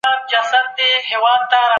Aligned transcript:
سبزيجات 0.05 0.67
ډېر 0.77 0.95
استعمال 0.97 1.41
کړه 1.51 1.61